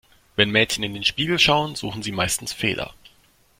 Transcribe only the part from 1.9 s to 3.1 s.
sie meistens Fehler.